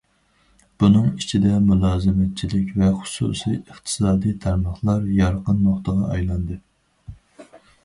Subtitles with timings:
[0.83, 6.61] بۇنىڭ ئىچىدە مۇلازىمەتچىلىك ۋە خۇسۇسىي ئىقتىسادى تارماقلار يارقىن نۇقتىغا ئايلاندى.